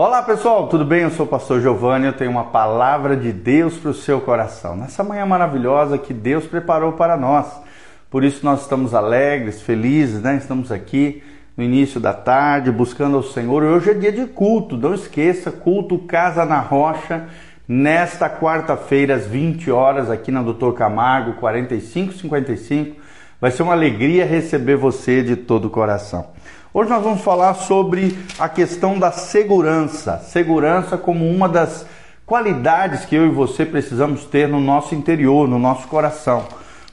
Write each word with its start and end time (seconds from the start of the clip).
Olá 0.00 0.22
pessoal, 0.22 0.68
tudo 0.68 0.84
bem? 0.84 1.00
Eu 1.00 1.10
sou 1.10 1.26
o 1.26 1.28
pastor 1.28 1.60
Giovanni, 1.60 2.06
eu 2.06 2.12
tenho 2.12 2.30
uma 2.30 2.44
palavra 2.44 3.16
de 3.16 3.32
Deus 3.32 3.76
para 3.78 3.90
o 3.90 3.94
seu 3.94 4.20
coração. 4.20 4.76
Nessa 4.76 5.02
manhã 5.02 5.26
maravilhosa 5.26 5.98
que 5.98 6.14
Deus 6.14 6.46
preparou 6.46 6.92
para 6.92 7.16
nós. 7.16 7.48
Por 8.08 8.22
isso 8.22 8.44
nós 8.44 8.62
estamos 8.62 8.94
alegres, 8.94 9.60
felizes, 9.60 10.22
né? 10.22 10.36
Estamos 10.36 10.70
aqui 10.70 11.20
no 11.56 11.64
início 11.64 11.98
da 11.98 12.12
tarde 12.12 12.70
buscando 12.70 13.16
ao 13.16 13.24
Senhor. 13.24 13.64
Hoje 13.64 13.90
é 13.90 13.94
dia 13.94 14.12
de 14.12 14.24
culto, 14.26 14.76
não 14.76 14.94
esqueça, 14.94 15.50
culto 15.50 15.98
Casa 15.98 16.44
na 16.44 16.60
Rocha, 16.60 17.26
nesta 17.66 18.30
quarta-feira 18.30 19.16
às 19.16 19.26
20 19.26 19.68
horas 19.68 20.12
aqui 20.12 20.30
na 20.30 20.42
Doutor 20.44 20.74
Camargo, 20.74 21.40
4555. 21.40 22.96
Vai 23.40 23.50
ser 23.50 23.64
uma 23.64 23.72
alegria 23.72 24.24
receber 24.24 24.76
você 24.76 25.24
de 25.24 25.34
todo 25.34 25.64
o 25.64 25.70
coração. 25.70 26.37
Hoje 26.72 26.90
nós 26.90 27.02
vamos 27.02 27.22
falar 27.22 27.54
sobre 27.54 28.18
a 28.38 28.46
questão 28.46 28.98
da 28.98 29.10
segurança. 29.10 30.18
Segurança 30.18 30.98
como 30.98 31.26
uma 31.26 31.48
das 31.48 31.86
qualidades 32.26 33.06
que 33.06 33.16
eu 33.16 33.26
e 33.26 33.30
você 33.30 33.64
precisamos 33.64 34.26
ter 34.26 34.46
no 34.46 34.60
nosso 34.60 34.94
interior, 34.94 35.48
no 35.48 35.58
nosso 35.58 35.88
coração. 35.88 36.44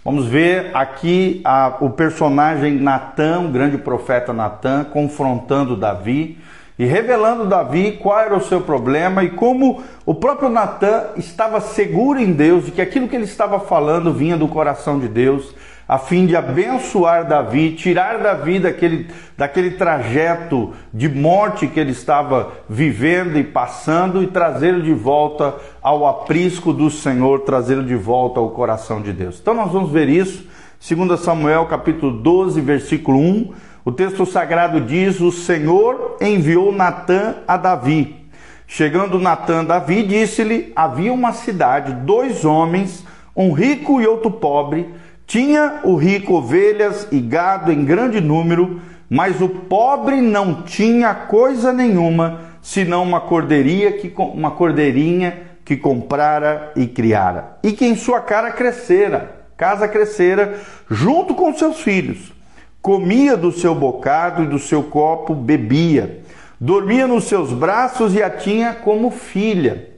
Vamos 0.03 0.27
ver 0.27 0.72
aqui 0.73 1.41
a, 1.44 1.76
o 1.81 1.90
personagem 1.90 2.76
Natan, 2.76 3.41
o 3.41 3.52
grande 3.52 3.77
profeta 3.77 4.31
Natan, 4.31 4.86
confrontando 4.86 5.76
Davi 5.76 6.38
e 6.80 6.86
revelando 6.86 7.45
Davi 7.45 8.00
qual 8.02 8.17
era 8.17 8.36
o 8.36 8.42
seu 8.42 8.62
problema 8.62 9.26
e 9.26 9.31
como 9.31 9.84
o 10.05 10.16
próprio 10.16 10.48
Natan 10.48 11.08
estava 11.17 11.59
seguro 11.59 12.17
em 12.17 12.31
Deus 12.31 12.66
de 12.66 12.72
que 12.72 12.81
aquilo 12.81 13.09
que 13.09 13.16
ele 13.17 13.26
estava 13.26 13.59
falando 13.59 14.14
vinha 14.14 14.38
do 14.38 14.48
coração 14.48 14.98
de 14.98 15.09
Deus 15.09 15.53
a 15.88 15.99
fim 15.99 16.25
de 16.25 16.35
abençoar 16.35 17.27
Davi, 17.27 17.73
tirar 17.73 18.17
Davi 18.17 18.59
daquele, 18.59 19.07
daquele 19.38 19.71
trajeto 19.71 20.73
de 20.91 21.08
morte 21.08 21.67
que 21.67 21.80
ele 21.80 21.91
estava 21.91 22.52
vivendo 22.67 23.38
e 23.38 23.44
passando 23.44 24.23
e 24.23 24.27
trazê-lo 24.27 24.81
de 24.81 24.94
volta 24.94 25.53
ao 25.81 26.08
aprisco 26.08 26.73
do 26.73 26.89
Senhor, 26.89 27.42
trazê-lo 27.42 27.83
de 27.83 27.95
volta 27.95 28.39
ao 28.39 28.50
coração 28.50 29.00
de 29.00 29.14
Deus. 29.14 29.39
Então 29.39 29.53
nós 29.53 29.72
vamos 29.72 29.92
ver 29.92 30.09
isso, 30.09 30.47
2 30.88 31.19
Samuel 31.19 31.66
capítulo 31.67 32.11
12, 32.20 32.59
versículo 32.61 33.20
1. 33.20 33.53
O 33.86 33.92
texto 33.92 34.25
sagrado 34.25 34.81
diz: 34.81 35.22
O 35.22 35.31
Senhor 35.31 36.17
enviou 36.20 36.72
Natã 36.72 37.36
a 37.47 37.55
Davi. 37.55 38.25
Chegando 38.66 39.20
Natã 39.20 39.64
Davi, 39.64 40.02
disse-lhe: 40.02 40.73
Havia 40.75 41.14
uma 41.14 41.31
cidade, 41.31 41.94
dois 41.94 42.44
homens, 42.44 43.05
um 43.36 43.52
rico 43.52 44.02
e 44.02 44.08
outro 44.08 44.31
pobre 44.31 44.89
tinha 45.28 45.80
o 45.84 45.95
rico 45.95 46.36
ovelhas 46.36 47.08
e 47.12 47.20
gado 47.20 47.72
em 47.72 47.84
grande 47.84 48.22
número, 48.22 48.80
mas 49.09 49.42
o 49.42 49.50
pobre 49.50 50.22
não 50.22 50.64
tinha 50.64 51.14
coisa 51.14 51.73
nenhuma, 51.73 52.42
senão 52.62 53.04
uma 53.04 53.22
cordeirinha 53.22 53.92
que, 53.94 54.14
uma 54.17 54.52
cordeirinha 54.52 55.45
que 55.64 55.76
comprara 55.76 56.72
e 56.76 56.86
criara, 56.86 57.58
e 57.64 57.72
que 57.72 57.86
em 57.86 57.95
sua 57.95 58.22
cara 58.22 58.52
crescera, 58.52 59.48
casa 59.58 59.88
crescera, 59.88 60.59
junto 60.90 61.34
com 61.34 61.54
seus 61.54 61.82
filhos. 61.82 62.34
Comia 62.82 63.36
do 63.36 63.52
seu 63.52 63.73
bocado 63.73 64.44
e 64.44 64.48
do 64.48 64.60
seu 64.60 64.84
copo 64.84 65.34
bebia, 65.34 66.22
dormia 66.60 67.08
nos 67.08 67.23
seus 67.23 67.52
braços 67.52 68.14
e 68.14 68.22
a 68.22 68.30
tinha 68.30 68.76
como 68.76 69.10
filha. 69.10 69.89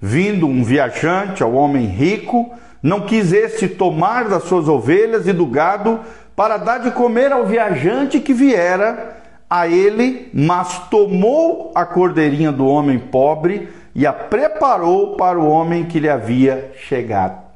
Vindo 0.00 0.46
um 0.46 0.64
viajante 0.64 1.42
ao 1.42 1.54
homem 1.54 1.86
rico, 1.86 2.52
não 2.82 3.00
quis 3.00 3.32
este 3.32 3.68
tomar 3.68 4.28
das 4.28 4.44
suas 4.44 4.68
ovelhas 4.68 5.26
e 5.26 5.32
do 5.32 5.46
gado 5.46 6.00
para 6.34 6.56
dar 6.56 6.78
de 6.78 6.90
comer 6.90 7.32
ao 7.32 7.46
viajante 7.46 8.20
que 8.20 8.34
viera 8.34 9.16
a 9.48 9.66
ele, 9.66 10.28
mas 10.34 10.88
tomou 10.90 11.72
a 11.74 11.84
cordeirinha 11.86 12.52
do 12.52 12.66
homem 12.66 12.98
pobre 12.98 13.68
e 13.94 14.06
a 14.06 14.12
preparou 14.12 15.16
para 15.16 15.38
o 15.38 15.48
homem 15.48 15.84
que 15.84 15.98
lhe 15.98 16.08
havia 16.08 16.72
chegado. 16.86 17.46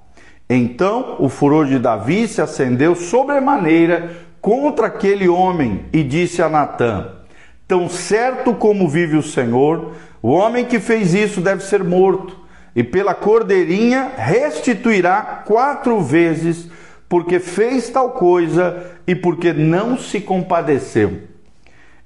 Então 0.49 1.17
o 1.19 1.29
furor 1.29 1.67
de 1.67 1.79
Davi 1.79 2.27
se 2.27 2.41
acendeu 2.41 2.95
sobremaneira 2.95 4.11
contra 4.41 4.87
aquele 4.87 5.29
homem 5.29 5.85
e 5.93 6.03
disse 6.03 6.43
a 6.43 6.49
Natã: 6.49 7.09
Tão 7.69 7.89
certo 7.89 8.55
como 8.55 8.89
vive 8.89 9.17
o 9.17 9.23
Senhor, 9.23 9.93
o 10.23 10.31
homem 10.31 10.65
que 10.65 10.81
fez 10.81 11.13
isso 11.13 11.41
deve 11.41 11.63
ser 11.63 11.85
morto 11.85 12.40
e 12.75 12.83
pela 12.85 13.15
cordeirinha 13.15 14.13
restituirá 14.17 15.43
quatro 15.47 16.01
vezes, 16.01 16.69
porque 17.09 17.39
fez 17.39 17.89
tal 17.89 18.11
coisa 18.11 18.87
e 19.07 19.15
porque 19.15 19.53
não 19.53 19.99
se 19.99 20.21
compadeceu. 20.21 21.31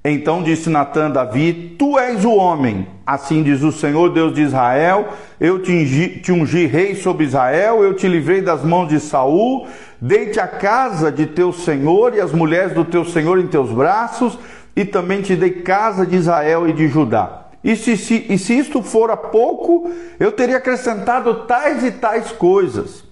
Então 0.06 0.42
disse 0.42 0.68
Natã 0.68 1.06
a 1.06 1.08
Davi: 1.08 1.76
Tu 1.78 1.98
és 1.98 2.24
o 2.26 2.32
homem. 2.32 2.86
Assim 3.06 3.42
diz 3.42 3.62
o 3.62 3.72
Senhor, 3.72 4.10
Deus 4.10 4.34
de 4.34 4.42
Israel: 4.42 5.08
Eu 5.40 5.62
te 5.62 5.72
ungi, 5.72 6.20
te 6.20 6.30
ungi 6.30 6.66
rei 6.66 6.94
sobre 6.94 7.24
Israel, 7.24 7.82
eu 7.82 7.94
te 7.94 8.06
livrei 8.06 8.42
das 8.42 8.62
mãos 8.62 8.88
de 8.88 9.00
Saul, 9.00 9.66
dei-te 9.98 10.38
a 10.38 10.46
casa 10.46 11.10
de 11.10 11.24
teu 11.24 11.52
senhor 11.52 12.14
e 12.14 12.20
as 12.20 12.32
mulheres 12.32 12.74
do 12.74 12.84
teu 12.84 13.02
senhor 13.02 13.38
em 13.38 13.46
teus 13.46 13.70
braços, 13.70 14.38
e 14.76 14.84
também 14.84 15.22
te 15.22 15.34
dei 15.34 15.62
casa 15.62 16.04
de 16.04 16.16
Israel 16.16 16.68
e 16.68 16.74
de 16.74 16.86
Judá. 16.86 17.43
E 17.64 17.74
se, 17.74 17.96
se, 17.96 18.26
e 18.28 18.36
se 18.36 18.58
isto 18.58 18.82
fora 18.82 19.16
pouco, 19.16 19.90
eu 20.20 20.30
teria 20.30 20.58
acrescentado 20.58 21.46
tais 21.46 21.82
e 21.82 21.90
tais 21.90 22.30
coisas. 22.30 23.02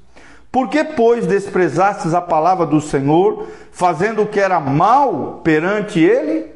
Por 0.53 0.69
que, 0.69 0.85
pois, 0.85 1.27
desprezastes 1.27 2.13
a 2.13 2.21
palavra 2.21 2.67
do 2.67 2.79
Senhor, 2.79 3.47
fazendo 3.71 4.21
o 4.21 4.27
que 4.27 4.39
era 4.39 4.61
mal 4.61 5.41
perante 5.43 5.99
ele? 5.99 6.53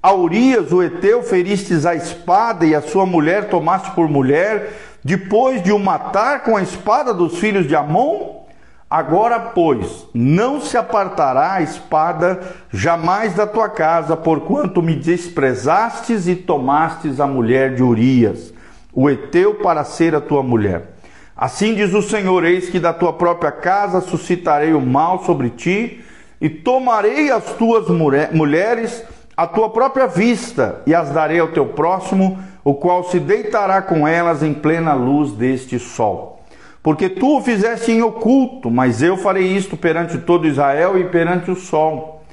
A 0.00 0.14
Urias, 0.14 0.70
o 0.70 0.80
Eteu, 0.80 1.24
feristes 1.24 1.84
a 1.84 1.96
espada 1.96 2.64
e 2.64 2.72
a 2.72 2.80
sua 2.80 3.04
mulher 3.04 3.50
tomaste 3.50 3.90
por 3.90 4.08
mulher, 4.08 4.72
depois 5.02 5.60
de 5.60 5.72
o 5.72 5.78
matar 5.78 6.44
com 6.44 6.56
a 6.56 6.62
espada 6.62 7.12
dos 7.12 7.38
filhos 7.38 7.66
de 7.66 7.74
Amon? 7.74 8.44
Agora, 8.90 9.38
pois, 9.38 10.08
não 10.12 10.60
se 10.60 10.76
apartará 10.76 11.52
a 11.52 11.62
espada 11.62 12.40
jamais 12.72 13.34
da 13.34 13.46
tua 13.46 13.68
casa, 13.68 14.16
porquanto 14.16 14.82
me 14.82 14.96
desprezastes 14.96 16.26
e 16.26 16.34
tomastes 16.34 17.20
a 17.20 17.26
mulher 17.26 17.76
de 17.76 17.84
Urias, 17.84 18.52
o 18.92 19.08
Eteu, 19.08 19.54
para 19.54 19.84
ser 19.84 20.12
a 20.16 20.20
tua 20.20 20.42
mulher. 20.42 20.96
Assim 21.36 21.72
diz 21.76 21.94
o 21.94 22.02
Senhor: 22.02 22.44
Eis 22.44 22.68
que 22.68 22.80
da 22.80 22.92
tua 22.92 23.12
própria 23.12 23.52
casa 23.52 24.00
suscitarei 24.00 24.72
o 24.72 24.80
mal 24.80 25.22
sobre 25.22 25.50
ti, 25.50 26.04
e 26.40 26.50
tomarei 26.50 27.30
as 27.30 27.44
tuas 27.52 27.86
mulheres 28.32 29.04
à 29.36 29.46
tua 29.46 29.70
própria 29.70 30.08
vista, 30.08 30.82
e 30.84 30.92
as 30.92 31.10
darei 31.10 31.38
ao 31.38 31.52
teu 31.52 31.66
próximo, 31.66 32.40
o 32.64 32.74
qual 32.74 33.04
se 33.04 33.20
deitará 33.20 33.80
com 33.82 34.08
elas 34.08 34.42
em 34.42 34.52
plena 34.52 34.94
luz 34.94 35.30
deste 35.30 35.78
sol. 35.78 36.39
Porque 36.82 37.08
tu 37.08 37.38
o 37.38 37.42
fizeste 37.42 37.92
em 37.92 38.02
oculto, 38.02 38.70
mas 38.70 39.02
eu 39.02 39.16
farei 39.16 39.46
isto 39.46 39.76
perante 39.76 40.16
todo 40.18 40.46
Israel 40.46 40.98
e 40.98 41.04
perante 41.04 41.50
o 41.50 41.56
sol. 41.56 42.24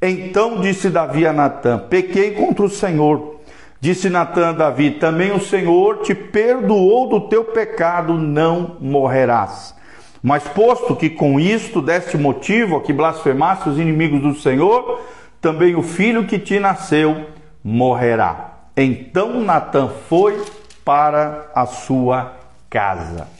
Então 0.00 0.60
disse 0.60 0.88
Davi 0.88 1.26
a 1.26 1.32
Natã: 1.32 1.78
Pequei 1.78 2.30
contra 2.32 2.64
o 2.64 2.70
Senhor. 2.70 3.40
Disse 3.78 4.08
Natã 4.08 4.48
a 4.48 4.52
Davi: 4.52 4.92
Também 4.92 5.32
o 5.32 5.40
Senhor 5.40 5.98
te 5.98 6.14
perdoou 6.14 7.08
do 7.08 7.28
teu 7.28 7.44
pecado, 7.44 8.14
não 8.14 8.76
morrerás. 8.80 9.74
Mas 10.22 10.44
posto 10.44 10.96
que 10.96 11.10
com 11.10 11.38
isto 11.38 11.80
deste 11.82 12.16
motivo 12.16 12.76
a 12.76 12.82
que 12.82 12.92
blasfemaste 12.92 13.68
os 13.68 13.78
inimigos 13.78 14.20
do 14.20 14.34
Senhor, 14.34 15.00
também 15.40 15.74
o 15.74 15.82
filho 15.82 16.26
que 16.26 16.38
te 16.38 16.58
nasceu 16.58 17.26
morrerá. 17.62 18.52
Então 18.76 19.40
Natã 19.40 19.88
foi 20.08 20.42
para 20.84 21.50
a 21.54 21.66
sua 21.66 22.32
casa. 22.68 23.39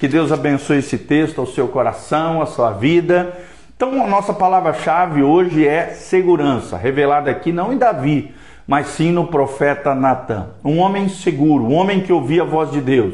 Que 0.00 0.08
Deus 0.08 0.32
abençoe 0.32 0.78
esse 0.78 0.96
texto 0.96 1.42
ao 1.42 1.46
seu 1.46 1.68
coração, 1.68 2.40
à 2.40 2.46
sua 2.46 2.70
vida. 2.70 3.34
Então, 3.76 4.02
a 4.02 4.08
nossa 4.08 4.32
palavra-chave 4.32 5.22
hoje 5.22 5.68
é 5.68 5.88
segurança, 5.88 6.78
revelada 6.78 7.30
aqui 7.30 7.52
não 7.52 7.70
em 7.70 7.76
Davi, 7.76 8.34
mas 8.66 8.86
sim 8.86 9.12
no 9.12 9.26
profeta 9.26 9.94
Natan. 9.94 10.52
Um 10.64 10.78
homem 10.78 11.06
seguro, 11.10 11.64
um 11.64 11.74
homem 11.74 12.00
que 12.00 12.14
ouvia 12.14 12.40
a 12.40 12.46
voz 12.46 12.70
de 12.70 12.80
Deus, 12.80 13.12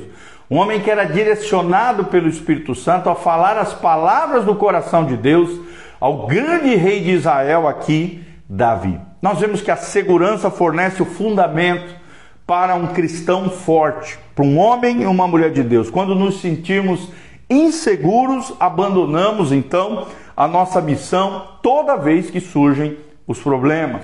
um 0.49 0.59
homem 0.59 0.79
que 0.79 0.89
era 0.89 1.03
direcionado 1.03 2.05
pelo 2.05 2.29
Espírito 2.29 2.73
Santo 2.73 3.11
a 3.11 3.17
falar 3.17 3.59
as 3.59 3.75
palavras 3.75 4.45
do 4.45 4.55
coração 4.55 5.05
de 5.05 5.17
Deus 5.17 5.59
ao 5.99 6.29
grande 6.29 6.77
rei 6.77 7.01
de 7.01 7.11
Israel 7.11 7.67
aqui, 7.67 8.25
Davi. 8.49 8.97
Nós 9.21 9.41
vemos 9.41 9.61
que 9.61 9.73
a 9.73 9.77
segurança 9.77 10.53
fornece 10.53 11.03
o 11.03 11.07
fundamento 11.07 12.06
para 12.47 12.75
um 12.77 12.89
cristão 12.89 13.51
forte, 13.51 14.19
para 14.35 14.45
um 14.45 14.59
homem 14.59 15.03
e 15.03 15.07
uma 15.07 15.27
mulher 15.27 15.51
de 15.51 15.63
Deus. 15.63 15.91
Quando 15.91 16.15
nos 16.15 16.41
sentirmos 16.41 17.09
inseguros, 17.51 18.55
abandonamos 18.61 19.51
então 19.51 20.07
a 20.37 20.47
nossa 20.47 20.81
missão 20.81 21.49
toda 21.63 21.97
vez 21.97 22.31
que 22.31 22.41
surgem 22.41 22.97
os 23.27 23.39
problemas. 23.41 24.03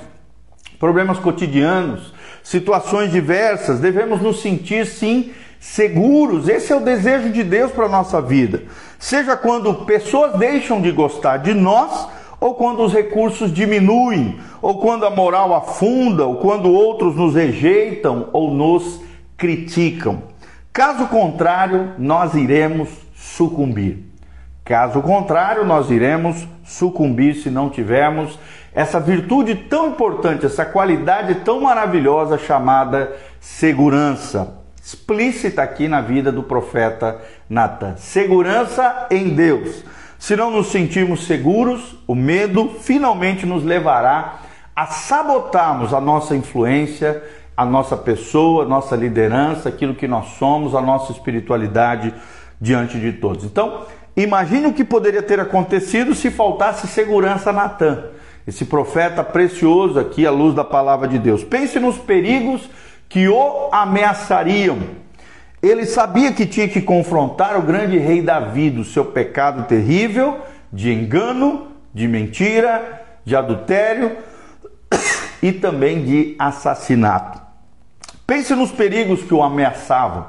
Problemas 0.79 1.19
cotidianos, 1.19 2.13
situações 2.43 3.13
diversas, 3.13 3.79
devemos 3.79 4.21
nos 4.21 4.41
sentir 4.41 4.87
sim 4.87 5.33
seguros. 5.61 6.49
Esse 6.49 6.73
é 6.73 6.77
o 6.77 6.81
desejo 6.81 7.31
de 7.31 7.45
Deus 7.45 7.71
para 7.71 7.87
a 7.87 7.89
nossa 7.89 8.21
vida. 8.21 8.65
Seja 8.99 9.37
quando 9.37 9.73
pessoas 9.85 10.37
deixam 10.37 10.81
de 10.81 10.91
gostar 10.91 11.37
de 11.37 11.55
nós 11.55 12.09
ou 12.43 12.57
quando 12.57 12.83
os 12.83 12.93
recursos 12.93 13.53
diminuem, 13.53 14.41
ou 14.61 14.81
quando 14.81 15.07
a 15.07 15.11
moral 15.11 15.55
afunda, 15.55 16.27
ou 16.27 16.39
quando 16.39 16.73
outros 16.73 17.15
nos 17.15 17.37
rejeitam 17.37 18.31
ou 18.33 18.53
nos 18.53 19.01
criticam. 19.37 20.25
Caso 20.73 21.07
contrário, 21.07 21.93
nós 21.99 22.35
iremos 22.35 22.89
sucumbir. 23.15 24.05
Caso 24.65 25.01
contrário, 25.03 25.65
nós 25.65 25.89
iremos 25.89 26.45
sucumbir 26.65 27.37
se 27.37 27.49
não 27.49 27.71
tivermos 27.71 28.37
essa 28.75 28.99
virtude 28.99 29.55
tão 29.55 29.91
importante, 29.91 30.45
essa 30.45 30.65
qualidade 30.65 31.37
tão 31.45 31.61
maravilhosa 31.61 32.39
chamada 32.39 33.13
segurança, 33.39 34.59
explícita 34.83 35.63
aqui 35.63 35.87
na 35.87 36.01
vida 36.01 36.33
do 36.33 36.43
profeta 36.43 37.21
Natan. 37.49 37.95
Segurança 37.99 39.07
em 39.13 39.29
Deus. 39.29 39.85
Se 40.23 40.37
não 40.37 40.53
nos 40.53 40.69
sentirmos 40.69 41.27
seguros, 41.27 41.97
o 42.07 42.15
medo 42.15 42.77
finalmente 42.79 43.45
nos 43.45 43.65
levará 43.65 44.39
a 44.75 44.87
sabotarmos 44.87 45.93
a 45.93 46.01
nossa 46.01 46.37
influência, 46.37 47.21
a 47.57 47.65
nossa 47.65 47.97
pessoa, 47.97 48.63
a 48.63 48.69
nossa 48.69 48.95
liderança, 48.95 49.69
aquilo 49.69 49.97
que 49.97 50.07
nós 50.07 50.35
somos, 50.39 50.77
a 50.77 50.81
nossa 50.81 51.11
espiritualidade 51.11 52.15
diante 52.61 53.01
de 53.01 53.15
todos. 53.15 53.45
Então, 53.45 53.83
imagine 54.17 54.69
o 54.69 54.73
que 54.73 54.85
poderia 54.85 55.25
ter 55.25 55.41
acontecido 55.41 56.15
se 56.15 56.31
faltasse 56.31 56.87
segurança 56.87 57.51
a 57.51 57.53
Natan 57.53 58.05
esse 58.47 58.65
profeta 58.65 59.25
precioso 59.25 59.99
aqui 59.99 60.25
à 60.25 60.31
luz 60.31 60.55
da 60.55 60.63
palavra 60.63 61.09
de 61.09 61.19
Deus. 61.19 61.43
Pense 61.43 61.81
nos 61.81 61.99
perigos 61.99 62.71
que 63.09 63.27
o 63.27 63.71
ameaçariam. 63.73 65.02
Ele 65.63 65.87
sabia 65.87 66.33
que 66.33 66.45
tinha 66.45 66.67
que 66.67 66.83
confrontar 66.83 67.57
o 67.57 67.63
grande 67.63 67.97
rei 67.97 68.21
Davi 68.21 68.69
do 68.69 68.83
seu 68.83 69.05
pecado 69.05 69.69
terrível 69.69 70.41
de 70.73 70.93
engano, 70.93 71.69
de 71.95 72.09
mentira, 72.09 73.01
de 73.25 73.37
adultério 73.37 74.17
e 75.41 75.53
também 75.53 76.05
de 76.05 76.35
assassinato. 76.37 77.41
Pense 78.27 78.55
nos 78.55 78.73
perigos 78.73 79.23
que 79.23 79.35
o 79.35 79.43
ameaçavam. 79.43 80.27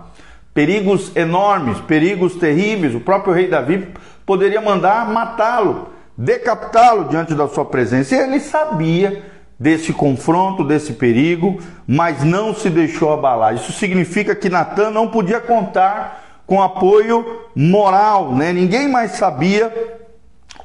Perigos 0.54 1.16
enormes, 1.16 1.80
perigos 1.82 2.36
terríveis. 2.36 2.94
O 2.94 3.00
próprio 3.00 3.34
rei 3.34 3.48
Davi 3.48 3.88
poderia 4.26 4.62
mandar 4.62 5.10
matá-lo 5.10 5.94
decapitá-lo 6.16 7.10
diante 7.10 7.34
da 7.34 7.48
sua 7.48 7.66
presença. 7.66 8.16
E 8.16 8.20
ele 8.20 8.40
sabia 8.40 9.24
desse 9.64 9.94
confronto, 9.94 10.62
desse 10.62 10.92
perigo, 10.92 11.58
mas 11.88 12.22
não 12.22 12.54
se 12.54 12.70
deixou 12.70 13.14
abalar. 13.14 13.56
Isso 13.56 13.72
significa 13.72 14.36
que 14.36 14.50
Natan 14.50 14.90
não 14.90 15.08
podia 15.08 15.40
contar 15.40 16.44
com 16.46 16.62
apoio 16.62 17.26
moral, 17.56 18.36
né? 18.36 18.52
Ninguém 18.52 18.90
mais 18.90 19.12
sabia 19.12 19.72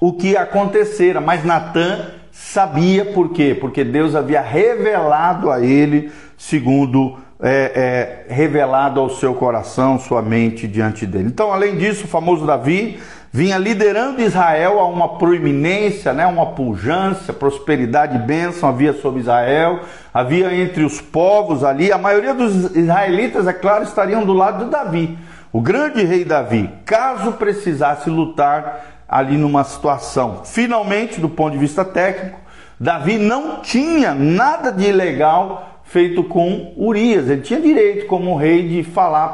o 0.01 0.13
que 0.13 0.37
acontecera, 0.37 1.21
mas 1.21 1.45
Natan 1.45 2.07
sabia 2.33 3.05
por 3.05 3.31
quê? 3.31 3.57
Porque 3.59 3.85
Deus 3.85 4.17
havia 4.17 4.41
revelado 4.41 5.49
a 5.49 5.65
ele, 5.65 6.11
segundo 6.37 7.19
é, 7.41 8.25
é, 8.29 8.35
revelado 8.35 8.99
ao 8.99 9.11
seu 9.11 9.33
coração, 9.33 9.97
sua 9.97 10.21
mente 10.23 10.67
diante 10.67 11.07
dele. 11.07 11.29
Então, 11.29 11.53
além 11.53 11.77
disso, 11.77 12.07
o 12.07 12.09
famoso 12.09 12.45
Davi 12.45 12.99
vinha 13.31 13.59
liderando 13.59 14.23
Israel 14.23 14.81
a 14.81 14.87
uma 14.87 15.19
proeminência, 15.19 16.13
né, 16.13 16.27
uma 16.27 16.47
pujança, 16.47 17.33
prosperidade 17.33 18.17
e 18.17 18.19
bênção 18.19 18.69
havia 18.69 18.93
sobre 18.93 19.21
Israel, 19.21 19.81
havia 20.13 20.55
entre 20.55 20.85
os 20.85 21.01
povos 21.01 21.63
ali, 21.63 21.93
a 21.93 21.99
maioria 21.99 22.35
dos 22.35 22.75
israelitas, 22.77 23.47
é 23.47 23.53
claro, 23.53 23.85
estariam 23.85 24.25
do 24.25 24.33
lado 24.33 24.65
de 24.65 24.71
Davi, 24.71 25.19
o 25.53 25.61
grande 25.61 26.05
rei 26.05 26.25
Davi, 26.25 26.71
caso 26.85 27.33
precisasse 27.33 28.11
lutar 28.11 29.05
ali 29.09 29.37
numa 29.37 29.65
situação. 29.65 30.43
Finalmente, 30.45 31.21
do 31.21 31.29
ponto 31.29 31.53
de 31.53 31.59
vista 31.59 31.85
técnico, 31.85 32.39
Davi 32.79 33.19
não 33.19 33.61
tinha 33.63 34.15
nada 34.15 34.71
de 34.71 34.89
ilegal 34.89 35.81
feito 35.85 36.23
com 36.23 36.75
Urias. 36.77 37.29
Ele 37.29 37.41
tinha 37.41 37.61
direito, 37.61 38.07
como 38.07 38.37
rei, 38.37 38.69
de 38.69 38.85
falar 38.85 39.29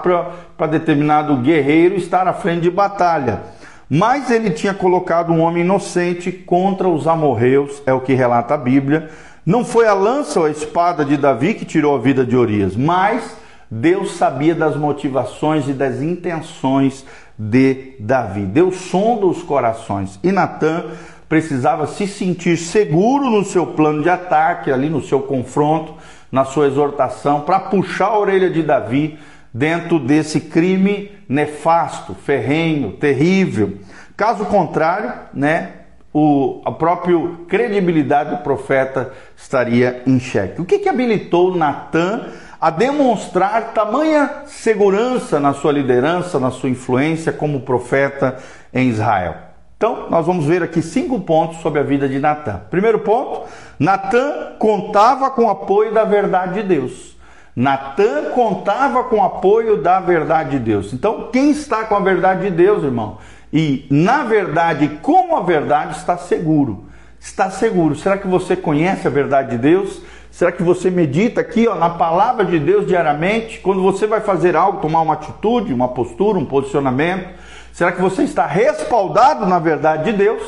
para 0.57 0.67
determinado 0.67 1.37
guerreiro 1.39 1.97
estar 1.97 2.27
à 2.27 2.33
frente 2.33 2.63
de 2.63 2.71
batalha. 2.71 3.41
Mas 3.89 4.31
ele 4.31 4.51
tinha 4.51 4.73
colocado 4.73 5.33
um 5.33 5.41
homem 5.41 5.63
inocente 5.63 6.33
contra 6.33 6.89
os 6.89 7.07
amorreus, 7.07 7.83
é 7.87 7.93
o 7.93 8.01
que 8.01 8.15
relata 8.15 8.55
a 8.55 8.59
Bíblia. 8.59 9.11
Não 9.45 9.65
foi 9.65 9.87
a 9.87 9.93
lança 9.93 10.41
ou 10.41 10.47
a 10.47 10.51
espada 10.51 11.05
de 11.05 11.17
Davi 11.17 11.55
que 11.55 11.65
tirou 11.65 11.95
a 11.95 11.99
vida 11.99 12.25
de 12.25 12.35
Urias, 12.35 12.75
mas 12.75 13.37
Deus 13.71 14.17
sabia 14.17 14.55
das 14.55 14.77
motivações 14.77 15.69
e 15.69 15.73
das 15.73 16.01
intenções 16.01 17.05
de 17.39 17.93
Davi. 17.99 18.43
Deus 18.43 18.77
sonda 18.77 19.27
os 19.27 19.43
corações. 19.43 20.19
E 20.23 20.33
Natan 20.33 20.85
precisava 21.29 21.87
se 21.87 22.07
sentir 22.07 22.57
seguro 22.57 23.29
no 23.29 23.45
seu 23.45 23.67
plano 23.67 24.03
de 24.03 24.09
ataque, 24.09 24.71
ali 24.71 24.89
no 24.89 25.03
seu 25.03 25.21
confronto, 25.21 25.95
na 26.31 26.45
sua 26.45 26.67
exortação, 26.67 27.41
para 27.41 27.59
puxar 27.59 28.07
a 28.07 28.19
orelha 28.19 28.51
de 28.51 28.63
Davi 28.63 29.19
dentro 29.55 30.01
desse 30.01 30.41
crime 30.41 31.13
nefasto, 31.29 32.13
ferrenho, 32.13 32.91
terrível. 32.95 33.79
Caso 34.17 34.45
contrário, 34.47 35.13
né, 35.33 35.71
o, 36.13 36.61
a 36.65 36.73
própria 36.73 37.17
credibilidade 37.49 38.31
do 38.31 38.39
profeta 38.39 39.13
estaria 39.37 40.03
em 40.07 40.19
xeque. 40.19 40.61
O 40.61 40.65
que, 40.65 40.81
que 40.81 40.89
habilitou 40.89 41.57
Natan 41.57 42.27
a 42.61 42.71
demonstrar 42.71 43.73
tamanha 43.73 44.43
segurança 44.47 45.39
na 45.39 45.53
sua 45.53 45.71
liderança, 45.71 46.41
na 46.41 46.51
sua 46.51 46.69
influência 46.69 47.33
como 47.33 47.61
profeta 47.61 48.39
em 48.73 48.89
Israel? 48.89 49.37
Então, 49.77 50.09
nós 50.09 50.27
vamos 50.27 50.47
ver 50.47 50.63
aqui 50.63 50.81
cinco 50.81 51.21
pontos 51.21 51.59
sobre 51.59 51.79
a 51.79 51.83
vida 51.83 52.09
de 52.09 52.19
Natan. 52.19 52.63
Primeiro 52.71 53.01
ponto, 53.01 53.43
Natan 53.79 54.53
contava 54.59 55.31
com 55.31 55.45
o 55.45 55.51
apoio 55.51 55.93
da 55.93 56.05
verdade 56.05 56.63
de 56.63 56.63
Deus. 56.63 57.14
Natan 57.57 58.31
contava 58.35 59.05
com 59.05 59.17
o 59.17 59.23
apoio 59.23 59.81
da 59.81 60.01
verdade 60.01 60.53
de 60.53 60.59
Deus. 60.59 60.93
Então, 60.93 61.29
quem 61.33 61.51
está 61.51 61.85
com 61.85 61.95
a 61.95 62.01
verdade 62.01 62.43
de 62.43 62.51
Deus, 62.51 62.83
irmão? 62.83 63.19
E 63.53 63.87
na 63.89 64.25
verdade, 64.25 64.99
com 65.01 65.37
a 65.37 65.41
verdade, 65.41 65.97
está 65.97 66.17
seguro. 66.17 66.87
Está 67.21 67.51
seguro. 67.51 67.95
Será 67.95 68.19
que 68.19 68.27
você 68.27 68.57
conhece 68.57 69.07
a 69.07 69.11
verdade 69.11 69.53
de 69.53 69.59
Deus? 69.59 70.03
Será 70.33 70.51
que 70.51 70.65
você 70.65 70.91
medita 70.91 71.41
aqui 71.41 71.69
ó, 71.69 71.77
na 71.77 71.91
palavra 71.91 72.45
de 72.45 72.59
Deus 72.59 72.85
diariamente? 72.87 73.61
Quando 73.61 73.81
você 73.81 74.05
vai 74.05 74.21
fazer 74.21 74.57
algo, 74.57 74.81
tomar 74.81 75.03
uma 75.03 75.15
atitude, 75.15 75.73
uma 75.73 75.87
postura, 75.87 76.37
um 76.37 76.45
posicionamento? 76.45 77.29
Será 77.73 77.93
que 77.93 78.01
você 78.01 78.25
está 78.25 78.45
respaldado 78.45 79.47
na 79.47 79.61
verdade 79.61 80.11
de 80.11 80.19
Deus? 80.19 80.43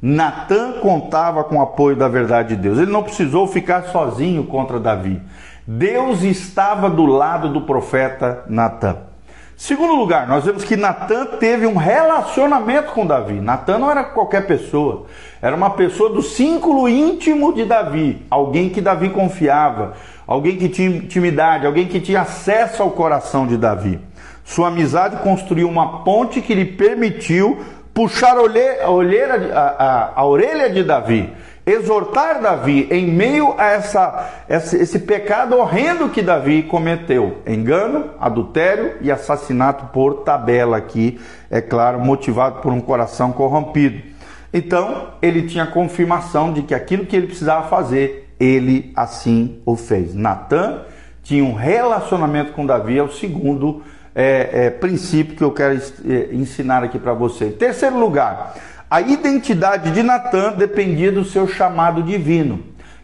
Natan 0.00 0.74
contava 0.80 1.42
com 1.42 1.56
o 1.56 1.62
apoio 1.62 1.96
da 1.96 2.06
verdade 2.06 2.54
de 2.54 2.62
Deus. 2.62 2.78
Ele 2.78 2.92
não 2.92 3.02
precisou 3.02 3.48
ficar 3.48 3.86
sozinho 3.86 4.44
contra 4.44 4.78
Davi. 4.78 5.20
Deus 5.66 6.22
estava 6.22 6.90
do 6.90 7.06
lado 7.06 7.48
do 7.48 7.62
profeta 7.62 8.44
Natan. 8.48 8.98
Segundo 9.56 9.94
lugar, 9.94 10.28
nós 10.28 10.44
vemos 10.44 10.62
que 10.62 10.76
Natan 10.76 11.24
teve 11.38 11.66
um 11.66 11.76
relacionamento 11.76 12.92
com 12.92 13.06
Davi. 13.06 13.40
Natan 13.40 13.78
não 13.78 13.90
era 13.90 14.04
qualquer 14.04 14.46
pessoa, 14.46 15.06
era 15.40 15.56
uma 15.56 15.70
pessoa 15.70 16.10
do 16.10 16.20
círculo 16.20 16.86
íntimo 16.86 17.54
de 17.54 17.64
Davi, 17.64 18.26
alguém 18.28 18.68
que 18.68 18.80
Davi 18.82 19.08
confiava, 19.08 19.94
alguém 20.26 20.58
que 20.58 20.68
tinha 20.68 20.88
intimidade, 20.88 21.66
alguém 21.66 21.86
que 21.86 22.00
tinha 22.00 22.22
acesso 22.22 22.82
ao 22.82 22.90
coração 22.90 23.46
de 23.46 23.56
Davi. 23.56 23.98
Sua 24.44 24.68
amizade 24.68 25.16
construiu 25.22 25.68
uma 25.68 26.02
ponte 26.02 26.42
que 26.42 26.54
lhe 26.54 26.66
permitiu 26.66 27.64
puxar 27.94 28.36
a, 28.36 28.90
olheira, 28.90 29.50
a, 29.54 29.60
a, 29.60 30.12
a 30.16 30.26
orelha 30.26 30.68
de 30.68 30.82
Davi 30.82 31.32
exortar 31.66 32.40
Davi 32.40 32.88
em 32.90 33.06
meio 33.06 33.54
a 33.58 33.66
essa, 33.66 34.30
esse, 34.48 34.98
pecado 34.98 35.56
horrendo 35.56 36.08
que 36.08 36.22
Davi 36.22 36.62
cometeu: 36.62 37.38
engano, 37.46 38.10
adultério 38.20 38.96
e 39.00 39.10
assassinato 39.10 39.86
por 39.86 40.22
tabela, 40.24 40.76
aqui, 40.76 41.20
é 41.50 41.60
claro, 41.60 42.00
motivado 42.00 42.60
por 42.60 42.72
um 42.72 42.80
coração 42.80 43.32
corrompido. 43.32 44.02
Então, 44.52 45.08
ele 45.20 45.42
tinha 45.42 45.66
confirmação 45.66 46.52
de 46.52 46.62
que 46.62 46.74
aquilo 46.74 47.06
que 47.06 47.16
ele 47.16 47.26
precisava 47.26 47.68
fazer, 47.68 48.32
ele 48.38 48.92
assim 48.94 49.60
o 49.66 49.74
fez. 49.74 50.14
Natan 50.14 50.82
tinha 51.22 51.42
um 51.42 51.54
relacionamento 51.54 52.52
com 52.52 52.66
Davi, 52.66 52.98
é 52.98 53.02
o 53.02 53.10
segundo 53.10 53.82
é, 54.14 54.66
é, 54.66 54.70
princípio 54.70 55.34
que 55.34 55.42
eu 55.42 55.50
quero 55.50 55.80
é, 56.06 56.28
ensinar 56.32 56.84
aqui 56.84 56.98
para 56.98 57.14
você. 57.14 57.46
Terceiro 57.46 57.98
lugar, 57.98 58.54
a 58.94 59.00
identidade 59.00 59.90
de 59.90 60.04
Natan 60.04 60.52
dependia 60.52 61.10
do 61.10 61.24
seu 61.24 61.48
chamado 61.48 62.00
divino. 62.00 62.60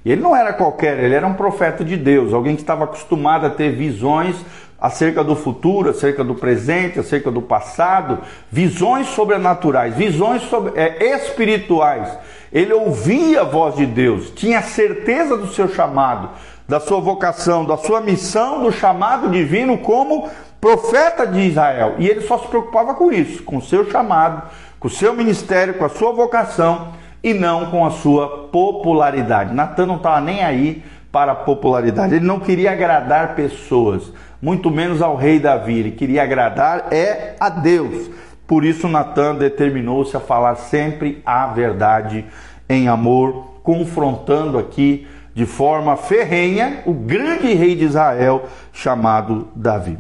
Ele 0.07 0.23
não 0.23 0.37
era 0.37 0.53
qualquer, 0.53 1.03
ele 1.03 1.17
era 1.17 1.27
um 1.27 1.35
profeta 1.35 1.85
de 1.85 1.97
Deus, 1.97 2.33
alguém 2.33 2.55
que 2.55 2.63
estava 2.63 2.85
acostumado 2.85 3.45
a 3.45 3.51
ter 3.51 3.73
visões 3.73 4.37
acerca 4.81 5.25
do 5.25 5.35
futuro, 5.35 5.91
acerca 5.91 6.23
do 6.23 6.37
presente, 6.37 7.01
acerca 7.01 7.29
do 7.29 7.43
passado, 7.43 8.21
visões 8.53 9.09
sobrenaturais, 9.09 9.97
visões 9.97 10.43
sobre, 10.43 10.81
é, 10.81 11.17
espirituais. 11.17 12.09
Ele 12.53 12.73
ouvia 12.73 13.41
a 13.41 13.45
voz 13.45 13.75
de 13.75 13.85
Deus, 13.85 14.31
tinha 14.31 14.63
certeza 14.63 15.37
do 15.37 15.49
seu 15.49 15.69
chamado, 15.75 16.31
da 16.69 16.79
sua 16.79 17.01
vocação, 17.01 17.65
da 17.65 17.77
sua 17.77 18.01
missão, 18.01 18.63
do 18.63 18.71
chamado 18.71 19.29
divino 19.29 19.77
como 19.79 20.31
profeta 20.61 21.27
de 21.27 21.41
Israel. 21.41 21.97
E 21.99 22.07
ele 22.07 22.21
só 22.21 22.39
se 22.39 22.47
preocupava 22.47 22.95
com 22.95 23.11
isso, 23.11 23.43
com 23.43 23.57
o 23.57 23.63
seu 23.63 23.91
chamado, 23.91 24.43
com 24.81 24.89
o 24.89 24.91
seu 24.91 25.15
ministério, 25.15 25.75
com 25.75 25.85
a 25.85 25.91
sua 25.91 26.11
vocação 26.11 26.89
e 27.23 27.35
não 27.35 27.71
com 27.71 27.85
a 27.85 27.91
sua 27.91 28.49
popularidade. 28.49 29.55
Natan 29.55 29.87
não 29.87 29.97
estava 29.97 30.21
nem 30.23 30.43
aí 30.43 30.83
para 31.13 31.33
a 31.33 31.37
popularidade. 31.37 32.15
Ele 32.15 32.25
não 32.25 32.41
queria 32.41 32.73
agradar 32.73 33.35
pessoas, 33.35 34.11
muito 34.41 34.71
menos 34.71 35.03
ao 35.03 35.17
rei 35.17 35.39
Davi. 35.39 35.79
Ele 35.79 35.91
queria 35.91 36.23
agradar 36.23 36.87
é 36.91 37.37
a 37.39 37.51
Deus. 37.51 38.11
Por 38.47 38.65
isso 38.65 38.89
Natan 38.89 39.35
determinou-se 39.35 40.17
a 40.17 40.21
falar 40.21 40.57
sempre 40.57 41.23
a 41.27 41.47
verdade 41.49 42.25
em 42.69 42.89
amor, 42.89 43.61
confrontando 43.63 44.59
aqui 44.59 45.07
de 45.35 45.45
forma 45.45 45.97
ferrenha 45.97 46.83
o 46.87 46.93
grande 46.93 47.53
rei 47.53 47.77
de 47.77 47.85
Israel 47.85 48.45
chamado 48.73 49.49
Davi. 49.55 49.99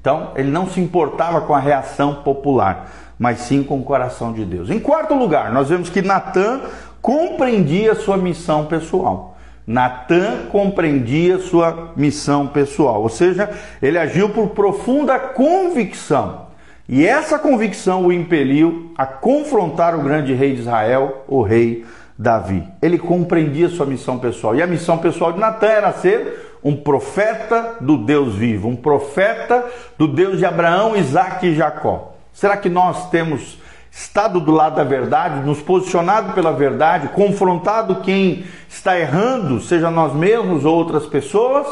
Então, 0.00 0.32
ele 0.36 0.50
não 0.50 0.68
se 0.68 0.80
importava 0.80 1.40
com 1.40 1.54
a 1.54 1.58
reação 1.58 2.16
popular, 2.16 2.90
mas 3.18 3.40
sim 3.40 3.62
com 3.62 3.78
o 3.78 3.84
coração 3.84 4.32
de 4.32 4.44
Deus. 4.44 4.70
Em 4.70 4.78
quarto 4.78 5.14
lugar, 5.14 5.52
nós 5.52 5.68
vemos 5.68 5.88
que 5.88 6.02
Natan 6.02 6.60
compreendia 7.00 7.94
sua 7.94 8.16
missão 8.16 8.66
pessoal. 8.66 9.36
Natan 9.66 10.46
compreendia 10.50 11.38
sua 11.38 11.92
missão 11.96 12.46
pessoal, 12.46 13.02
ou 13.02 13.08
seja, 13.08 13.50
ele 13.82 13.98
agiu 13.98 14.28
por 14.28 14.50
profunda 14.50 15.18
convicção. 15.18 16.46
E 16.88 17.04
essa 17.04 17.36
convicção 17.36 18.06
o 18.06 18.12
impeliu 18.12 18.92
a 18.96 19.04
confrontar 19.04 19.98
o 19.98 20.02
grande 20.02 20.32
rei 20.34 20.54
de 20.54 20.60
Israel, 20.60 21.24
o 21.26 21.42
rei 21.42 21.84
Davi. 22.16 22.62
Ele 22.80 22.96
compreendia 22.96 23.68
sua 23.68 23.84
missão 23.84 24.18
pessoal. 24.18 24.54
E 24.54 24.62
a 24.62 24.66
missão 24.68 24.96
pessoal 24.98 25.32
de 25.32 25.40
Natan 25.40 25.66
era 25.66 25.92
ser 25.92 26.58
um 26.62 26.76
profeta 26.76 27.76
do 27.80 27.98
Deus 27.98 28.34
vivo, 28.36 28.68
um 28.68 28.76
profeta 28.76 29.64
do 29.98 30.06
Deus 30.06 30.38
de 30.38 30.46
Abraão, 30.46 30.96
Isaac 30.96 31.44
e 31.44 31.54
Jacó. 31.56 32.15
Será 32.36 32.54
que 32.54 32.68
nós 32.68 33.08
temos 33.08 33.56
estado 33.90 34.40
do 34.40 34.52
lado 34.52 34.76
da 34.76 34.84
verdade, 34.84 35.40
nos 35.40 35.62
posicionado 35.62 36.34
pela 36.34 36.52
verdade, 36.52 37.08
confrontado 37.08 38.02
quem 38.02 38.44
está 38.68 39.00
errando, 39.00 39.58
seja 39.58 39.90
nós 39.90 40.12
mesmos 40.12 40.66
ou 40.66 40.74
outras 40.76 41.06
pessoas? 41.06 41.66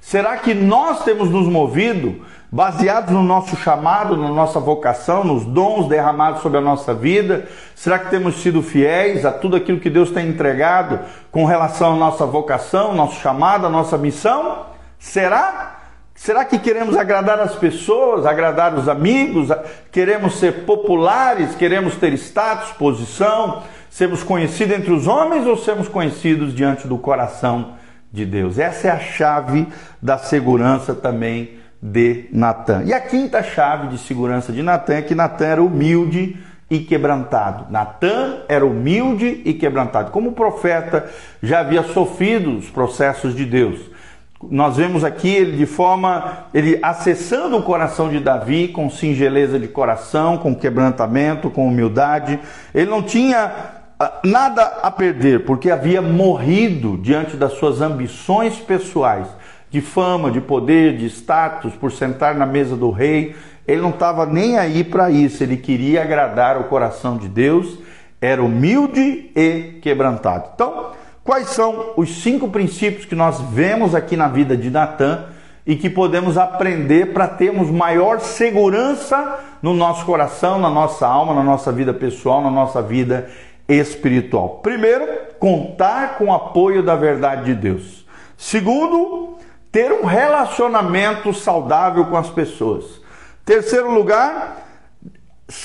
Será 0.00 0.36
que 0.38 0.54
nós 0.54 1.04
temos 1.04 1.30
nos 1.30 1.46
movido 1.46 2.26
baseados 2.50 3.12
no 3.12 3.22
nosso 3.22 3.54
chamado, 3.58 4.16
na 4.16 4.28
nossa 4.28 4.58
vocação, 4.58 5.22
nos 5.22 5.44
dons 5.44 5.86
derramados 5.86 6.42
sobre 6.42 6.58
a 6.58 6.62
nossa 6.62 6.92
vida? 6.92 7.46
Será 7.76 7.96
que 7.96 8.10
temos 8.10 8.42
sido 8.42 8.60
fiéis 8.60 9.24
a 9.24 9.30
tudo 9.30 9.54
aquilo 9.54 9.78
que 9.78 9.88
Deus 9.88 10.10
tem 10.10 10.26
entregado 10.26 10.98
com 11.30 11.44
relação 11.44 11.92
à 11.92 11.96
nossa 11.96 12.26
vocação, 12.26 12.92
nosso 12.92 13.20
chamado, 13.20 13.68
a 13.68 13.70
nossa 13.70 13.96
missão? 13.96 14.66
Será? 14.98 15.77
Será 16.18 16.44
que 16.44 16.58
queremos 16.58 16.96
agradar 16.96 17.38
as 17.38 17.54
pessoas, 17.54 18.26
agradar 18.26 18.74
os 18.74 18.88
amigos? 18.88 19.50
Queremos 19.92 20.34
ser 20.34 20.64
populares? 20.64 21.54
Queremos 21.54 21.94
ter 21.94 22.12
status, 22.14 22.72
posição? 22.72 23.62
Sermos 23.88 24.24
conhecidos 24.24 24.76
entre 24.76 24.92
os 24.92 25.06
homens 25.06 25.46
ou 25.46 25.56
sermos 25.56 25.86
conhecidos 25.86 26.52
diante 26.52 26.88
do 26.88 26.98
coração 26.98 27.74
de 28.12 28.26
Deus? 28.26 28.58
Essa 28.58 28.88
é 28.88 28.90
a 28.90 28.98
chave 28.98 29.68
da 30.02 30.18
segurança 30.18 30.92
também 30.92 31.60
de 31.80 32.26
Natan. 32.32 32.82
E 32.84 32.92
a 32.92 33.00
quinta 33.00 33.40
chave 33.40 33.86
de 33.86 33.98
segurança 33.98 34.52
de 34.52 34.60
Natan 34.60 34.94
é 34.94 35.02
que 35.02 35.14
Natan 35.14 35.46
era 35.46 35.62
humilde 35.62 36.36
e 36.68 36.80
quebrantado. 36.80 37.70
Natan 37.70 38.40
era 38.48 38.66
humilde 38.66 39.40
e 39.44 39.54
quebrantado. 39.54 40.10
Como 40.10 40.30
o 40.30 40.34
profeta 40.34 41.08
já 41.40 41.60
havia 41.60 41.84
sofrido 41.84 42.58
os 42.58 42.68
processos 42.68 43.36
de 43.36 43.44
Deus 43.44 43.97
nós 44.42 44.76
vemos 44.76 45.02
aqui 45.02 45.28
ele 45.28 45.56
de 45.56 45.66
forma, 45.66 46.44
ele 46.54 46.78
acessando 46.80 47.56
o 47.56 47.62
coração 47.62 48.08
de 48.08 48.20
Davi 48.20 48.68
com 48.68 48.88
singeleza 48.88 49.58
de 49.58 49.66
coração, 49.66 50.38
com 50.38 50.54
quebrantamento, 50.54 51.50
com 51.50 51.66
humildade. 51.66 52.38
Ele 52.72 52.88
não 52.88 53.02
tinha 53.02 53.52
ah, 53.98 54.20
nada 54.24 54.62
a 54.80 54.92
perder, 54.92 55.44
porque 55.44 55.72
havia 55.72 56.00
morrido 56.00 56.96
diante 56.96 57.36
das 57.36 57.54
suas 57.54 57.80
ambições 57.80 58.56
pessoais, 58.60 59.26
de 59.70 59.80
fama, 59.80 60.30
de 60.30 60.40
poder, 60.40 60.96
de 60.96 61.06
status, 61.06 61.74
por 61.74 61.90
sentar 61.90 62.36
na 62.36 62.46
mesa 62.46 62.76
do 62.76 62.92
rei. 62.92 63.34
Ele 63.66 63.82
não 63.82 63.90
estava 63.90 64.24
nem 64.24 64.56
aí 64.56 64.84
para 64.84 65.10
isso, 65.10 65.42
ele 65.42 65.56
queria 65.56 66.02
agradar 66.02 66.60
o 66.60 66.64
coração 66.64 67.16
de 67.16 67.28
Deus, 67.28 67.76
era 68.20 68.42
humilde 68.42 69.30
e 69.34 69.80
quebrantado. 69.82 70.50
Então, 70.54 70.92
Quais 71.28 71.50
são 71.50 71.92
os 71.94 72.22
cinco 72.22 72.48
princípios 72.48 73.04
que 73.04 73.14
nós 73.14 73.38
vemos 73.38 73.94
aqui 73.94 74.16
na 74.16 74.28
vida 74.28 74.56
de 74.56 74.70
Natan 74.70 75.26
e 75.66 75.76
que 75.76 75.90
podemos 75.90 76.38
aprender 76.38 77.12
para 77.12 77.28
termos 77.28 77.70
maior 77.70 78.18
segurança 78.18 79.38
no 79.60 79.74
nosso 79.74 80.06
coração, 80.06 80.58
na 80.58 80.70
nossa 80.70 81.06
alma, 81.06 81.34
na 81.34 81.42
nossa 81.42 81.70
vida 81.70 81.92
pessoal, 81.92 82.40
na 82.40 82.50
nossa 82.50 82.80
vida 82.80 83.28
espiritual? 83.68 84.60
Primeiro, 84.62 85.06
contar 85.38 86.16
com 86.16 86.28
o 86.28 86.32
apoio 86.32 86.82
da 86.82 86.96
verdade 86.96 87.44
de 87.44 87.54
Deus. 87.54 88.06
Segundo, 88.34 89.36
ter 89.70 89.92
um 89.92 90.06
relacionamento 90.06 91.34
saudável 91.34 92.06
com 92.06 92.16
as 92.16 92.30
pessoas. 92.30 93.02
Terceiro 93.44 93.90
lugar, 93.90 94.67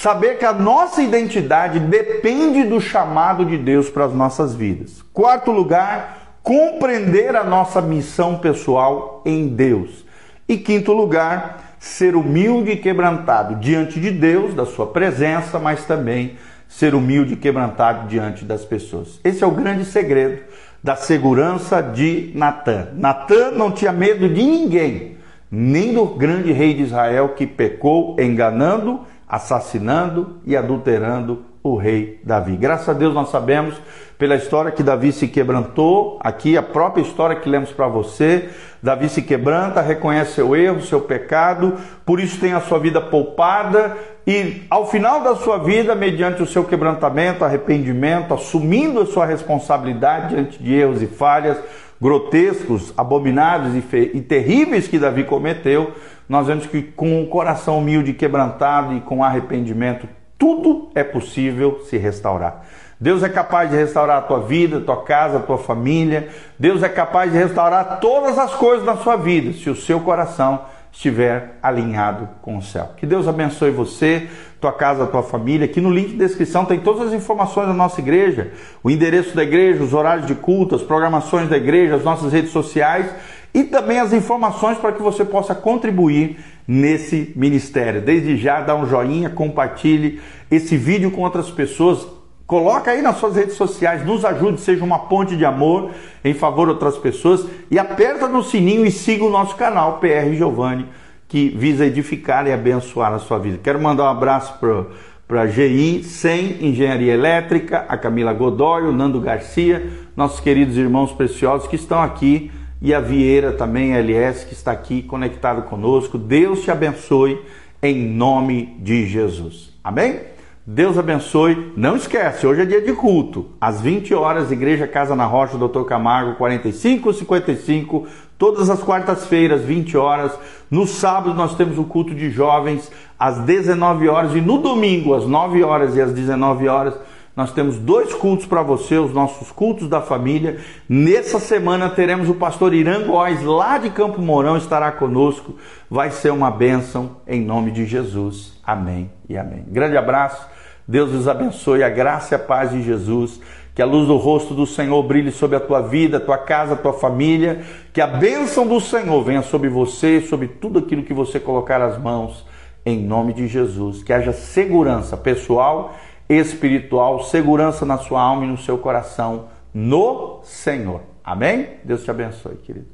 saber 0.03 0.37
que 0.37 0.43
a 0.43 0.51
nossa 0.51 1.01
identidade 1.01 1.79
depende 1.79 2.65
do 2.65 2.81
chamado 2.81 3.45
de 3.45 3.57
Deus 3.57 3.89
para 3.89 4.03
as 4.03 4.13
nossas 4.13 4.53
vidas. 4.53 5.01
Quarto 5.13 5.49
lugar, 5.49 6.39
compreender 6.43 7.37
a 7.37 7.43
nossa 7.45 7.81
missão 7.81 8.37
pessoal 8.37 9.21
em 9.25 9.47
Deus. 9.47 10.03
E 10.45 10.57
quinto 10.57 10.91
lugar, 10.91 11.77
ser 11.79 12.17
humilde 12.17 12.71
e 12.71 12.75
quebrantado 12.75 13.55
diante 13.55 13.97
de 13.97 14.11
Deus, 14.11 14.53
da 14.53 14.65
sua 14.65 14.87
presença, 14.87 15.57
mas 15.57 15.85
também 15.85 16.35
ser 16.67 16.93
humilde 16.93 17.35
e 17.35 17.37
quebrantado 17.37 18.05
diante 18.09 18.43
das 18.43 18.65
pessoas. 18.65 19.21
Esse 19.23 19.41
é 19.41 19.47
o 19.47 19.51
grande 19.51 19.85
segredo 19.85 20.41
da 20.83 20.97
segurança 20.97 21.81
de 21.81 22.29
Natã. 22.35 22.89
Natã 22.93 23.51
não 23.51 23.71
tinha 23.71 23.93
medo 23.93 24.27
de 24.27 24.43
ninguém, 24.43 25.15
nem 25.49 25.93
do 25.93 26.05
grande 26.07 26.51
rei 26.51 26.73
de 26.73 26.83
Israel 26.83 27.29
que 27.37 27.47
pecou 27.47 28.17
enganando 28.19 29.12
assassinando 29.33 30.37
e 30.45 30.55
adulterando 30.55 31.43
o 31.63 31.75
rei 31.75 32.21
Davi. 32.23 32.55
Graças 32.55 32.87
a 32.87 32.93
Deus 32.93 33.15
nós 33.15 33.31
sabemos 33.31 33.73
pela 34.15 34.35
história 34.35 34.71
que 34.71 34.83
Davi 34.83 35.11
se 35.11 35.27
quebrantou, 35.27 36.19
aqui 36.21 36.55
a 36.55 36.61
própria 36.61 37.01
história 37.01 37.35
que 37.37 37.49
lemos 37.49 37.71
para 37.71 37.87
você. 37.87 38.49
Davi 38.81 39.09
se 39.09 39.23
quebranta, 39.23 39.81
reconhece 39.81 40.33
seu 40.33 40.55
erro, 40.55 40.83
seu 40.83 41.01
pecado, 41.01 41.77
por 42.05 42.19
isso 42.19 42.39
tem 42.39 42.53
a 42.53 42.61
sua 42.61 42.77
vida 42.77 43.01
poupada 43.01 43.97
e 44.27 44.61
ao 44.69 44.85
final 44.85 45.23
da 45.23 45.35
sua 45.35 45.57
vida, 45.57 45.95
mediante 45.95 46.43
o 46.43 46.47
seu 46.47 46.63
quebrantamento, 46.63 47.43
arrependimento, 47.43 48.35
assumindo 48.35 49.01
a 49.01 49.05
sua 49.07 49.25
responsabilidade 49.25 50.35
diante 50.35 50.61
de 50.61 50.75
erros 50.75 51.01
e 51.01 51.07
falhas 51.07 51.57
grotescos, 51.99 52.93
abomináveis 52.97 53.73
e, 53.73 54.17
e 54.17 54.21
terríveis 54.21 54.87
que 54.87 54.99
Davi 54.99 55.23
cometeu, 55.23 55.93
nós 56.27 56.47
vemos 56.47 56.65
que 56.65 56.81
com 56.81 57.21
um 57.21 57.25
coração 57.25 57.77
humilde, 57.77 58.13
quebrantado 58.13 58.95
e 58.95 59.01
com 59.01 59.23
arrependimento, 59.23 60.07
tudo 60.37 60.89
é 60.95 61.03
possível 61.03 61.81
se 61.85 61.97
restaurar. 61.97 62.65
Deus 62.99 63.21
é 63.23 63.29
capaz 63.29 63.69
de 63.69 63.75
restaurar 63.75 64.19
a 64.19 64.21
tua 64.21 64.39
vida, 64.39 64.77
a 64.77 64.81
tua 64.81 65.03
casa, 65.03 65.37
a 65.37 65.41
tua 65.41 65.57
família. 65.57 66.29
Deus 66.57 66.81
é 66.83 66.89
capaz 66.89 67.31
de 67.31 67.37
restaurar 67.37 67.99
todas 67.99 68.37
as 68.37 68.53
coisas 68.53 68.85
na 68.85 68.95
sua 68.97 69.15
vida, 69.15 69.51
se 69.53 69.69
o 69.69 69.75
seu 69.75 69.99
coração 69.99 70.61
estiver 70.91 71.57
alinhado 71.61 72.29
com 72.41 72.55
o 72.55 72.61
céu. 72.61 72.91
Que 72.95 73.05
Deus 73.05 73.27
abençoe 73.27 73.71
você, 73.71 74.29
tua 74.61 74.71
casa, 74.71 75.07
tua 75.07 75.23
família. 75.23 75.65
Aqui 75.65 75.81
no 75.81 75.89
link 75.89 76.09
de 76.09 76.17
descrição 76.17 76.63
tem 76.65 76.79
todas 76.79 77.07
as 77.07 77.13
informações 77.13 77.67
da 77.67 77.73
nossa 77.73 77.99
igreja, 77.99 78.51
o 78.83 78.89
endereço 78.89 79.35
da 79.35 79.43
igreja, 79.43 79.83
os 79.83 79.93
horários 79.93 80.27
de 80.27 80.35
culto, 80.35 80.75
as 80.75 80.83
programações 80.83 81.49
da 81.49 81.57
igreja, 81.57 81.95
as 81.95 82.03
nossas 82.03 82.31
redes 82.31 82.51
sociais 82.51 83.09
e 83.53 83.63
também 83.63 83.99
as 83.99 84.11
informações 84.13 84.77
para 84.77 84.91
que 84.91 85.01
você 85.01 85.23
possa 85.23 85.53
contribuir 85.53 86.37
nesse 86.67 87.31
ministério. 87.35 88.01
Desde 88.01 88.35
já, 88.37 88.61
dá 88.61 88.75
um 88.75 88.87
joinha, 88.87 89.29
compartilhe 89.29 90.21
esse 90.49 90.75
vídeo 90.75 91.11
com 91.11 91.21
outras 91.21 91.51
pessoas. 91.51 92.07
Coloca 92.47 92.91
aí 92.91 93.01
nas 93.01 93.17
suas 93.17 93.35
redes 93.35 93.55
sociais, 93.55 94.05
nos 94.05 94.25
ajude, 94.25 94.59
seja 94.59 94.83
uma 94.83 94.99
ponte 94.99 95.35
de 95.35 95.45
amor 95.45 95.91
em 96.23 96.33
favor 96.33 96.65
de 96.65 96.73
outras 96.73 96.97
pessoas 96.97 97.45
e 97.69 97.79
aperta 97.79 98.27
no 98.27 98.43
sininho 98.43 98.85
e 98.85 98.91
siga 98.91 99.23
o 99.23 99.29
nosso 99.29 99.55
canal 99.55 99.99
PR 99.99 100.33
Giovanni, 100.33 100.87
que 101.27 101.49
visa 101.49 101.85
edificar 101.85 102.45
e 102.47 102.51
abençoar 102.51 103.13
a 103.13 103.19
sua 103.19 103.39
vida. 103.39 103.59
Quero 103.61 103.79
mandar 103.79 104.05
um 104.05 104.09
abraço 104.09 104.59
para 104.59 104.85
para 105.27 105.47
GI, 105.47 106.03
sem 106.03 106.63
Engenharia 106.63 107.13
Elétrica, 107.13 107.85
a 107.87 107.97
Camila 107.97 108.33
Godoy, 108.33 108.83
o 108.83 108.91
Nando 108.91 109.19
Garcia, 109.19 109.89
nossos 110.15 110.39
queridos 110.39 110.77
irmãos 110.77 111.11
preciosos 111.11 111.67
que 111.67 111.75
estão 111.75 112.01
aqui 112.01 112.51
e 112.83 112.93
a 112.93 112.99
Vieira 112.99 113.53
também, 113.53 113.95
a 113.95 113.99
LS, 113.99 114.45
que 114.45 114.51
está 114.51 114.73
aqui 114.73 115.01
conectado 115.01 115.61
conosco. 115.61 116.17
Deus 116.17 116.63
te 116.63 116.69
abençoe 116.69 117.41
em 117.81 117.95
nome 118.09 118.75
de 118.81 119.07
Jesus. 119.07 119.71
Amém? 119.81 120.19
Deus 120.67 120.97
abençoe. 120.97 121.71
Não 121.77 121.95
esquece, 121.95 122.45
hoje 122.45 122.63
é 122.63 122.65
dia 122.65 122.81
de 122.81 122.91
culto. 122.91 123.47
Às 123.59 123.79
20 123.79 124.13
horas, 124.13 124.51
Igreja 124.51 124.85
Casa 124.85 125.15
na 125.15 125.25
Rocha, 125.25 125.57
Dr. 125.57 125.83
Camargo, 125.85 126.35
4555, 126.35 128.05
todas 128.37 128.69
as 128.69 128.83
quartas-feiras, 128.83 129.61
20 129.61 129.95
horas. 129.95 130.37
No 130.69 130.85
sábado 130.85 131.33
nós 131.33 131.55
temos 131.55 131.77
o 131.77 131.85
culto 131.85 132.13
de 132.13 132.29
jovens 132.29 132.91
às 133.17 133.39
19 133.39 134.09
horas 134.09 134.35
e 134.35 134.41
no 134.41 134.57
domingo 134.57 135.13
às 135.13 135.25
9 135.25 135.63
horas 135.63 135.95
e 135.95 136.01
às 136.01 136.11
19 136.11 136.67
horas 136.67 136.95
Nós 137.35 137.51
temos 137.51 137.79
dois 137.79 138.13
cultos 138.13 138.45
para 138.45 138.61
você, 138.61 138.95
os 138.97 139.11
nossos 139.11 139.51
cultos 139.51 139.87
da 139.87 139.99
família. 139.99 140.59
Nessa 140.87 141.39
semana 141.39 141.89
teremos 141.89 142.29
o 142.29 142.35
pastor 142.35 142.75
Irã 142.75 143.01
Góes, 143.07 143.41
lá 143.41 143.79
de 143.79 143.89
Campo 143.89 144.21
Mourão, 144.21 144.55
estará 144.55 144.91
conosco. 144.91 145.55
Vai 145.89 146.11
ser 146.11 146.31
uma 146.31 146.51
bênção 146.51 147.17
em 147.27 147.43
nome 147.43 147.71
de 147.71 147.85
Jesus. 147.85 148.59
Amém 148.63 149.09
e 149.27 149.35
amém. 149.35 149.65
Grande 149.67 149.97
abraço. 149.97 150.47
Deus 150.87 151.11
os 151.11 151.27
abençoe. 151.27 151.83
A 151.83 151.89
graça 151.89 152.33
e 152.33 152.37
a 152.37 152.39
paz 152.39 152.69
de 152.69 152.83
Jesus. 152.83 153.41
Que 153.73 153.81
a 153.81 153.85
luz 153.85 154.07
do 154.07 154.17
rosto 154.17 154.53
do 154.53 154.67
Senhor 154.67 155.01
brilhe 155.01 155.31
sobre 155.31 155.55
a 155.55 155.59
tua 155.59 155.81
vida, 155.81 156.19
tua 156.19 156.37
casa, 156.37 156.75
tua 156.75 156.93
família. 156.93 157.63
Que 157.91 157.99
a 157.99 158.05
bênção 158.05 158.67
do 158.67 158.79
Senhor 158.79 159.23
venha 159.23 159.41
sobre 159.41 159.69
você, 159.69 160.21
sobre 160.21 160.47
tudo 160.47 160.77
aquilo 160.77 161.01
que 161.01 161.15
você 161.15 161.39
colocar 161.39 161.81
as 161.81 161.97
mãos, 161.97 162.45
em 162.85 162.99
nome 163.03 163.33
de 163.33 163.47
Jesus. 163.47 164.03
Que 164.03 164.13
haja 164.13 164.31
segurança 164.31 165.17
pessoal 165.17 165.95
espiritual, 166.39 167.23
segurança 167.23 167.85
na 167.85 167.97
sua 167.97 168.21
alma 168.21 168.45
e 168.45 168.47
no 168.47 168.57
seu 168.57 168.77
coração, 168.77 169.45
no 169.73 170.39
Senhor. 170.43 171.01
Amém? 171.23 171.77
Deus 171.83 172.03
te 172.03 172.11
abençoe, 172.11 172.55
querido. 172.57 172.92